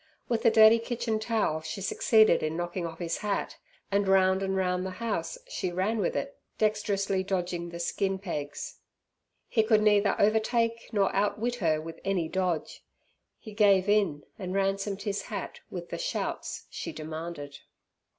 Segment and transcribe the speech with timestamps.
[0.27, 3.57] With the dirty kitchen towel she succeeded in knocking off his hat,
[3.91, 8.79] and round and round the house she ran with it dexterously dodging the skin pegs.
[9.47, 12.83] He could neither overtake nor outwit her with any dodge.
[13.37, 17.59] He gave in, and ransomed his hat with the "shouts" she demanded.